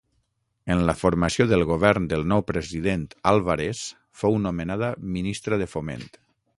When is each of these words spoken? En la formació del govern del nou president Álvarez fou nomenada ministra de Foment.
En 0.75 0.79
la 0.89 0.95
formació 1.01 1.45
del 1.51 1.65
govern 1.73 2.07
del 2.15 2.25
nou 2.33 2.43
president 2.53 3.05
Álvarez 3.35 3.85
fou 4.23 4.43
nomenada 4.49 4.93
ministra 5.19 5.63
de 5.65 5.75
Foment. 5.77 6.09